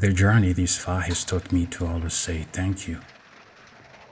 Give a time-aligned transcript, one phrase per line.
[0.00, 3.02] The journey this far has taught me to always say thank you.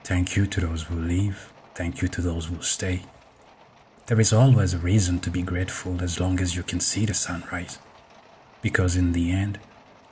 [0.05, 1.51] Thank you to those who leave.
[1.75, 3.05] Thank you to those who stay.
[4.05, 7.15] There is always a reason to be grateful as long as you can see the
[7.15, 7.79] sunrise.
[8.61, 9.61] Because in the end,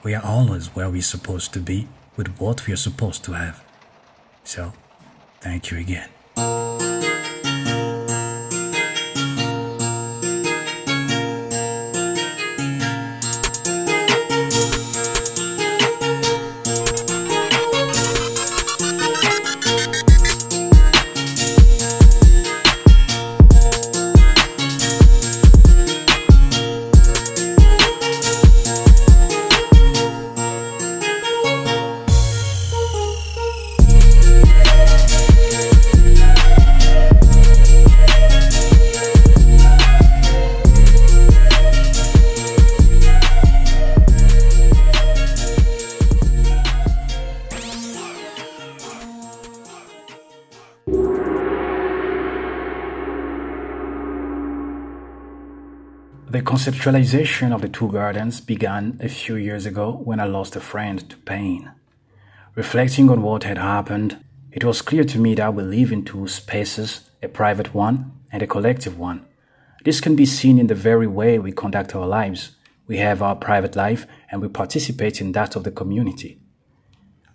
[0.03, 3.63] we are always where we're supposed to be with what we are supposed to have.
[4.45, 4.73] So,
[5.43, 6.09] thank you again.
[56.67, 60.99] Conceptualization of the two gardens began a few years ago when I lost a friend
[61.09, 61.71] to pain.
[62.57, 64.17] Reflecting on what had happened,
[64.51, 68.43] it was clear to me that we live in two spaces, a private one and
[68.43, 69.25] a collective one.
[69.85, 72.57] This can be seen in the very way we conduct our lives.
[72.89, 76.41] We have our private life and we participate in that of the community.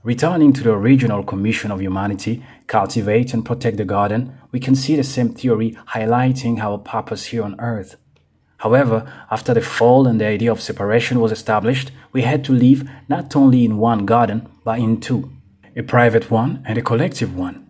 [0.03, 4.97] Returning to the original commission of humanity, cultivate and protect the garden, we can see
[4.97, 7.95] the same theory highlighting our purpose here on earth.
[8.61, 12.87] However, after the fall and the idea of separation was established, we had to live
[13.09, 15.31] not only in one garden, but in two
[15.75, 17.65] a private one and a collective one.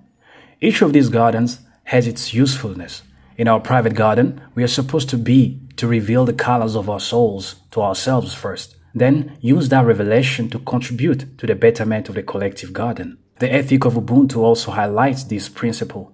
[0.59, 3.03] Each of these gardens has its usefulness.
[3.37, 6.99] In our private garden, we are supposed to be to reveal the colors of our
[6.99, 12.23] souls to ourselves first, then use that revelation to contribute to the betterment of the
[12.23, 13.17] collective garden.
[13.39, 16.11] The ethic of Ubuntu also highlights this principle.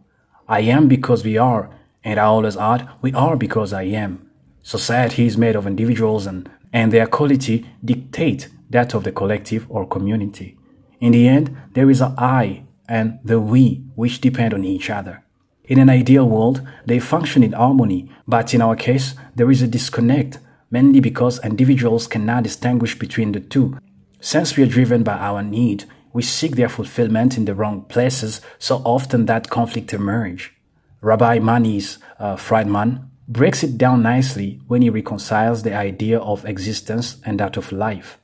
[0.47, 1.69] I am because we are,
[2.03, 4.26] and I always add, we are because I am.
[4.67, 9.87] Society is made of individuals and, and their quality dictate that of the collective or
[9.87, 10.57] community.
[10.99, 15.23] In the end, there is a I and the we which depend on each other.
[15.63, 19.69] In an ideal world, they function in harmony, but in our case, there is a
[19.69, 20.39] disconnect,
[20.69, 23.77] mainly because individuals cannot distinguish between the two.
[24.19, 28.41] Since we are driven by our need, we seek their fulfillment in the wrong places,
[28.59, 30.53] so often that conflict emerge.
[30.99, 37.17] Rabbi Manis uh, Friedman breaks it down nicely when he reconciles the idea of existence
[37.25, 38.17] and that of life.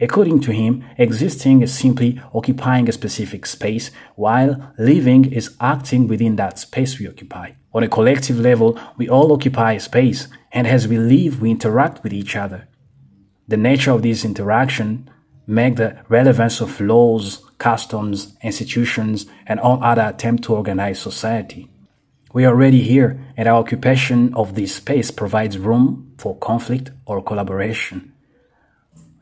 [0.00, 6.36] According to him, existing is simply occupying a specific space, while living is acting within
[6.36, 7.52] that space we occupy.
[7.74, 12.02] On a collective level, we all occupy a space, and as we live, we interact
[12.02, 12.68] with each other.
[13.48, 15.10] The nature of this interaction
[15.46, 21.68] make the relevance of laws, customs, institutions, and all other attempt to organize society.
[22.32, 27.22] We are already here, and our occupation of this space provides room for conflict or
[27.22, 28.12] collaboration.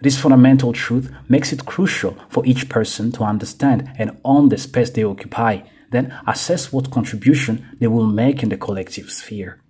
[0.00, 4.90] This fundamental truth makes it crucial for each person to understand and own the space
[4.90, 9.60] they occupy, then assess what contribution they will make in the collective sphere.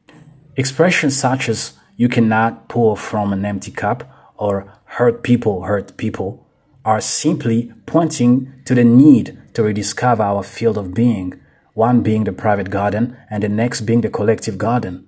[0.56, 6.46] Expressions such as you cannot pour from an empty cup or hurt people hurt people
[6.84, 11.38] are simply pointing to the need to rediscover our field of being
[11.76, 15.06] one being the private garden and the next being the collective garden.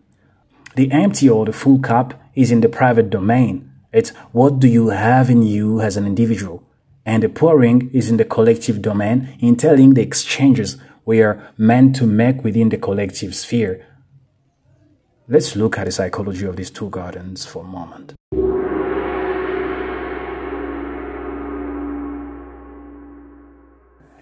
[0.76, 3.72] The empty or the full cup is in the private domain.
[3.90, 6.62] It's what do you have in you as an individual.
[7.06, 10.76] And the pouring is in the collective domain, in telling the exchanges
[11.06, 13.86] we are meant to make within the collective sphere.
[15.26, 18.12] Let's look at the psychology of these two gardens for a moment.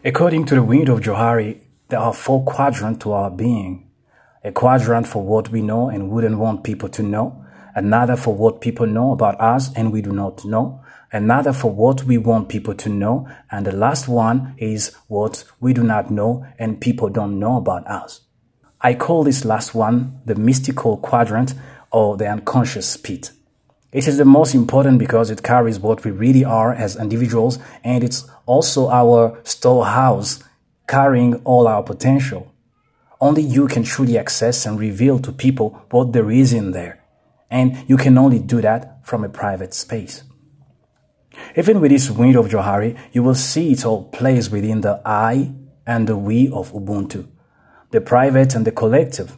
[0.04, 3.88] According to the window of Johari, there are four quadrants to our being.
[4.42, 7.44] A quadrant for what we know and wouldn't want people to know.
[7.74, 10.80] Another for what people know about us and we do not know.
[11.12, 13.28] Another for what we want people to know.
[13.50, 17.86] And the last one is what we do not know and people don't know about
[17.86, 18.20] us.
[18.80, 21.54] I call this last one the mystical quadrant
[21.90, 23.30] or the unconscious pit.
[23.92, 28.02] It is the most important because it carries what we really are as individuals and
[28.02, 30.42] it's also our storehouse
[30.86, 32.52] carrying all our potential.
[33.20, 37.02] Only you can truly access and reveal to people what there is in there.
[37.50, 40.22] And you can only do that from a private space.
[41.54, 45.52] Even with this window of Johari, you will see it all plays within the I
[45.86, 47.28] and the we of Ubuntu,
[47.90, 49.36] the private and the collective.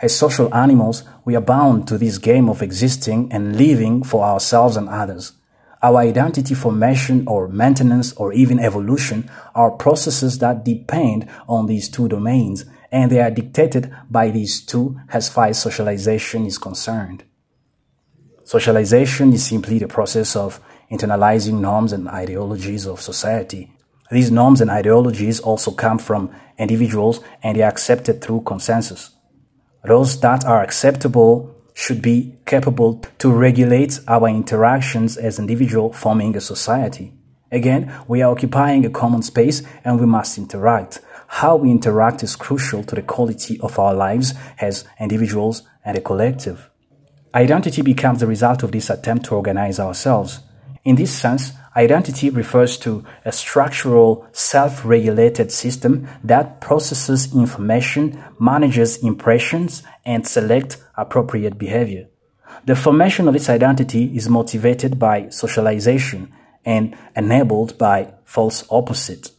[0.00, 4.76] As social animals, we are bound to this game of existing and living for ourselves
[4.76, 5.32] and others.
[5.82, 12.08] Our identity formation or maintenance or even evolution are processes that depend on these two
[12.08, 17.24] domains and they are dictated by these two as far as socialization is concerned.
[18.44, 20.60] Socialization is simply the process of
[20.90, 23.72] internalizing norms and ideologies of society.
[24.10, 29.10] These norms and ideologies also come from individuals and they are accepted through consensus.
[29.84, 31.49] Those that are acceptable
[31.80, 37.10] should be capable to regulate our interactions as individuals forming a society.
[37.50, 41.00] Again, we are occupying a common space and we must interact.
[41.26, 46.02] How we interact is crucial to the quality of our lives as individuals and a
[46.02, 46.68] collective.
[47.34, 50.40] Identity becomes the result of this attempt to organize ourselves.
[50.84, 59.82] In this sense, identity refers to a structural, self-regulated system that processes information, manages impressions,
[60.04, 62.08] and selects appropriate behavior.
[62.64, 66.32] The formation of its identity is motivated by socialization
[66.64, 69.32] and enabled by false opposites.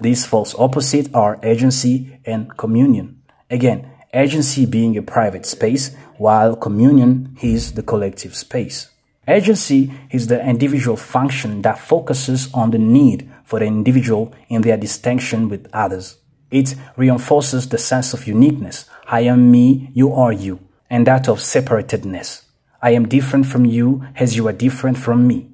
[0.00, 3.22] These false opposites are agency and communion.
[3.50, 8.90] Again, agency being a private space, while communion is the collective space.
[9.28, 14.78] Agency is the individual function that focuses on the need for the individual in their
[14.78, 16.16] distinction with others.
[16.50, 18.86] It reinforces the sense of uniqueness.
[19.06, 22.46] I am me, you are you, and that of separatedness.
[22.80, 25.50] I am different from you as you are different from me.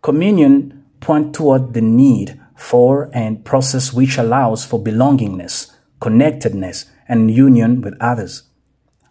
[0.00, 7.80] Communion points toward the need for and process which allows for belongingness, connectedness, and union
[7.80, 8.44] with others.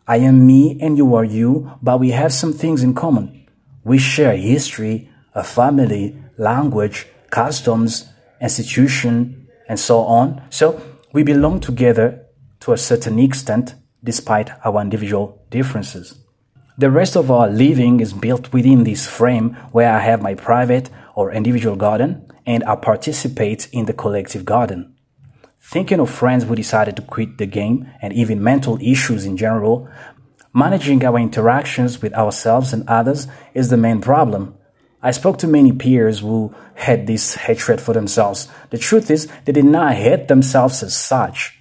[0.07, 3.44] I am me and you are you, but we have some things in common.
[3.85, 8.09] We share history, a family, language, customs,
[8.41, 10.41] institution, and so on.
[10.49, 10.81] So
[11.13, 12.25] we belong together
[12.61, 16.15] to a certain extent despite our individual differences.
[16.77, 20.89] The rest of our living is built within this frame where I have my private
[21.13, 24.95] or individual garden and I participate in the collective garden.
[25.61, 29.89] Thinking of friends who decided to quit the game and even mental issues in general,
[30.55, 34.55] managing our interactions with ourselves and others is the main problem.
[35.03, 38.47] I spoke to many peers who had this hatred for themselves.
[38.69, 41.59] The truth is, they did not hate themselves as such.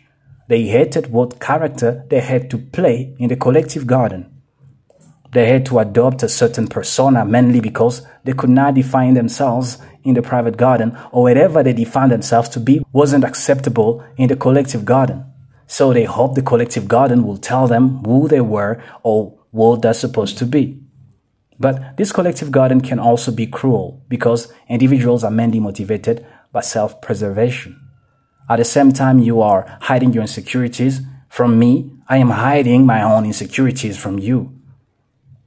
[0.48, 4.30] They hated what character they had to play in the collective garden.
[5.32, 10.14] They had to adopt a certain persona mainly because they could not define themselves in
[10.14, 14.84] the private garden or whatever they defined themselves to be wasn't acceptable in the collective
[14.84, 15.24] garden.
[15.66, 19.94] So they hope the collective garden will tell them who they were or what they're
[19.94, 20.80] supposed to be.
[21.58, 27.80] But this collective garden can also be cruel because individuals are mainly motivated by self-preservation.
[28.48, 33.02] At the same time you are hiding your insecurities from me, I am hiding my
[33.02, 34.54] own insecurities from you.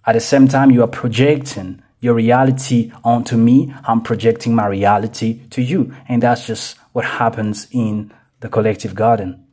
[0.07, 3.73] At the same time, you are projecting your reality onto me.
[3.83, 5.93] I'm projecting my reality to you.
[6.07, 9.46] And that's just what happens in the collective garden.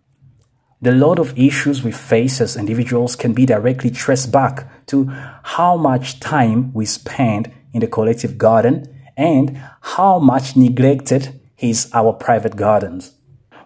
[0.84, 5.06] The lot of issues we face as individuals can be directly traced back to
[5.42, 12.12] how much time we spend in the collective garden and how much neglected is our
[12.12, 13.12] private gardens.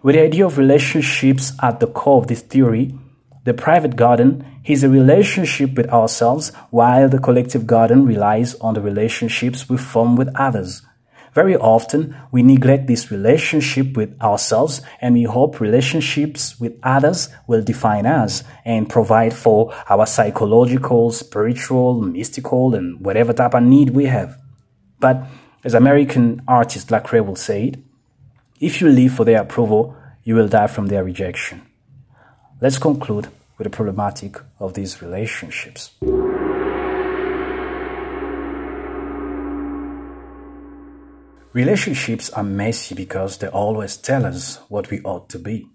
[0.01, 2.97] With the idea of relationships at the core of this theory,
[3.43, 8.81] the private garden is a relationship with ourselves while the collective garden relies on the
[8.81, 10.83] relationships we form with others.
[11.39, 17.63] Very often, we neglect this relationship with ourselves and we hope relationships with others will
[17.63, 24.07] define us and provide for our psychological, spiritual, mystical, and whatever type of need we
[24.07, 24.37] have.
[24.99, 25.23] But
[25.63, 27.79] as American artist Lecrae will say it,
[28.59, 31.61] if you live for their approval, you will die from their rejection.
[32.59, 35.91] Let's conclude with the problematic of these relationships.
[41.51, 45.65] Relationships are messy because they always tell us what we ought to be.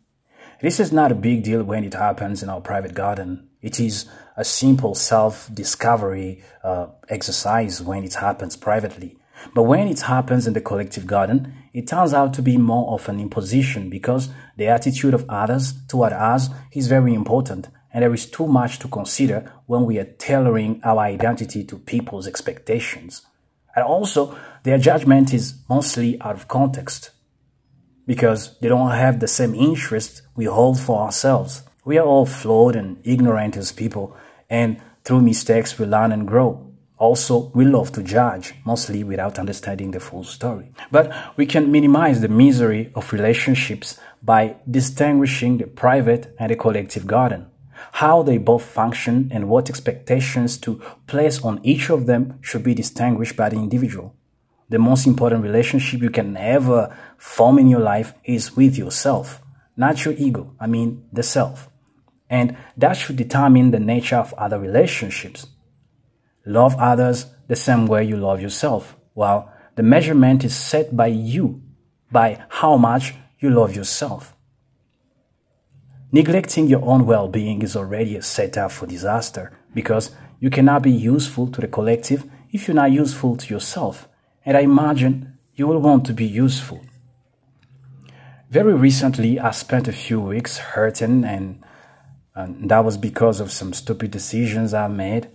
[0.61, 3.49] This is not a big deal when it happens in our private garden.
[3.61, 9.17] It is a simple self-discovery uh, exercise when it happens privately.
[9.53, 13.09] But when it happens in the collective garden, it turns out to be more of
[13.09, 18.31] an imposition because the attitude of others toward us is very important and there is
[18.31, 23.23] too much to consider when we are tailoring our identity to people's expectations.
[23.75, 27.11] And also, their judgment is mostly out of context
[28.07, 31.63] because they don't have the same interest we hold for ourselves.
[31.85, 34.17] We are all flawed and ignorant as people,
[34.49, 36.71] and through mistakes we learn and grow.
[36.97, 40.71] Also, we love to judge, mostly without understanding the full story.
[40.91, 47.07] But we can minimize the misery of relationships by distinguishing the private and the collective
[47.07, 47.47] garden
[47.93, 52.75] how they both function and what expectations to place on each of them should be
[52.75, 54.15] distinguished by the individual.
[54.69, 59.41] The most important relationship you can ever form in your life is with yourself,
[59.77, 60.55] not your ego.
[60.59, 61.69] I mean, the self.
[62.31, 65.47] And that should determine the nature of other relationships.
[66.47, 68.97] Love others the same way you love yourself.
[69.15, 71.63] Well, the measurement is set by you,
[72.11, 74.34] by how much you love yourself.
[76.15, 80.93] Neglecting your own well being is already a setup for disaster because you cannot be
[80.93, 84.07] useful to the collective if you're not useful to yourself.
[84.47, 86.85] And I imagine you will want to be useful.
[88.49, 91.65] Very recently, I spent a few weeks hurting, and,
[92.37, 95.27] and that was because of some stupid decisions I made.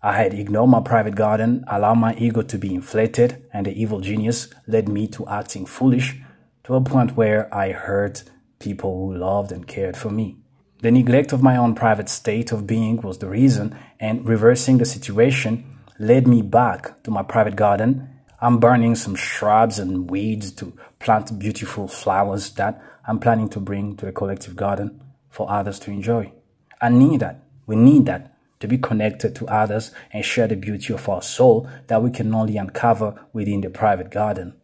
[0.00, 3.98] I had ignored my private garden, allowed my ego to be inflated, and the evil
[3.98, 6.22] genius led me to acting foolish
[6.62, 8.22] to a point where I hurt
[8.60, 10.36] people who loved and cared for me.
[10.82, 14.84] The neglect of my own private state of being was the reason, and reversing the
[14.84, 18.08] situation led me back to my private garden.
[18.40, 23.96] I'm burning some shrubs and weeds to plant beautiful flowers that I'm planning to bring
[23.96, 26.32] to the collective garden for others to enjoy.
[26.80, 27.42] I need that.
[27.66, 31.68] We need that to be connected to others and share the beauty of our soul
[31.86, 34.54] that we can only uncover within the private garden.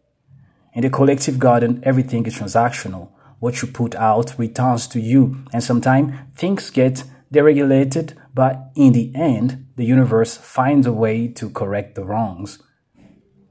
[0.73, 3.09] In the collective garden, everything is transactional.
[3.39, 9.11] What you put out returns to you, and sometimes things get deregulated, but in the
[9.15, 12.59] end, the universe finds a way to correct the wrongs.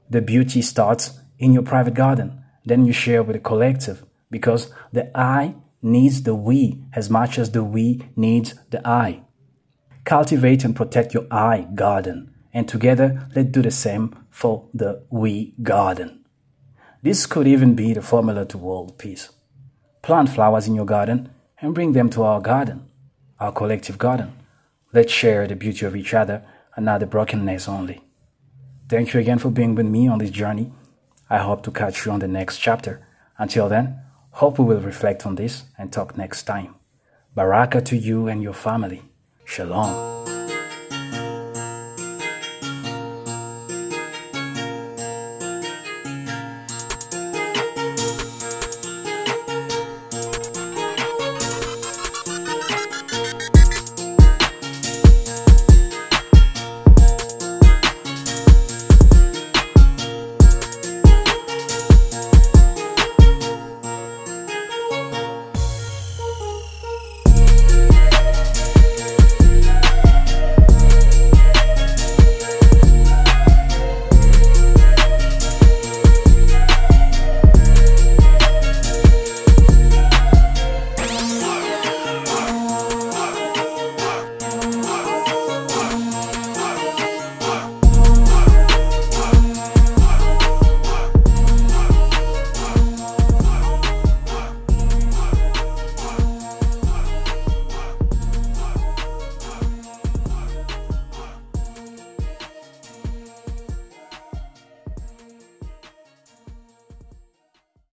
[0.09, 5.17] The beauty starts in your private garden, then you share with the collective, because the
[5.17, 9.23] I needs the we as much as the we needs the I.
[10.03, 15.53] Cultivate and protect your I garden, and together let's do the same for the we
[15.61, 16.25] garden.
[17.03, 19.29] This could even be the formula to world peace.
[20.07, 22.85] Plant flowers in your garden and bring them to our garden,
[23.41, 24.31] our collective garden.
[24.93, 26.45] Let's share the beauty of each other
[26.77, 27.99] and not the brokenness only.
[28.87, 30.71] Thank you again for being with me on this journey.
[31.29, 33.05] I hope to catch you on the next chapter.
[33.37, 33.99] Until then,
[34.31, 36.75] hope we will reflect on this and talk next time.
[37.35, 39.01] Baraka to you and your family.
[39.43, 40.06] Shalom.